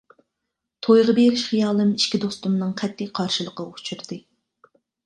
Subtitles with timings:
[0.87, 4.25] تويغا بېرىش خىيالىم ئىككى دوستۇمنىڭ قەتئىي قارشىلىقىغا ئۇچرىدى.